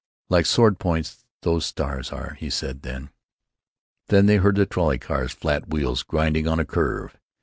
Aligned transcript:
"Like 0.29 0.47
sword 0.47 0.79
points, 0.79 1.25
those 1.43 1.63
stars 1.63 2.11
are," 2.11 2.33
he 2.39 2.49
said, 2.49 2.81
then—— 2.81 3.11
Then 4.07 4.25
they 4.25 4.37
heard 4.37 4.55
the 4.55 4.65
trolley 4.65 4.97
car's 4.97 5.31
flat 5.31 5.69
wheels 5.69 6.01
grinding 6.01 6.47
on 6.47 6.59
a 6.59 6.65
curve. 6.65 7.19